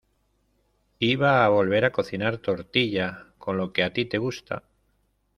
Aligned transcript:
iba 1.13 1.31
a 1.45 1.49
volver 1.49 1.85
a 1.85 1.91
cocinar 1.91 2.39
tortilla. 2.39 3.27
con 3.37 3.55
lo 3.57 3.71
que 3.71 3.83
a 3.83 3.93
ti 3.93 4.05
te 4.05 4.17
gusta. 4.17 4.63